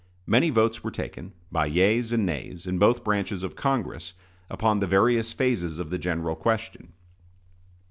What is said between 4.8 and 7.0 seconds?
various phases of the general question.